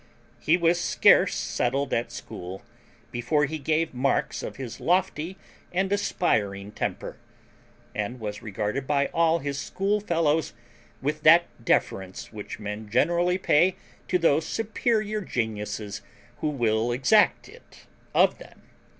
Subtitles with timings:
[0.39, 2.63] He was scarce settled at school
[3.11, 5.37] before he gave marks of his lofty
[5.71, 7.17] and aspiring temper;
[7.93, 10.53] and was regarded by all his schoolfellows
[11.03, 13.75] with that deference which men generally pay
[14.07, 16.01] to those superior geniuses
[16.37, 18.63] who will exact it of them.